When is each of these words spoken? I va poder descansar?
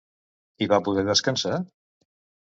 I 0.65 0.67
va 0.71 0.79
poder 0.87 1.03
descansar? 1.09 1.59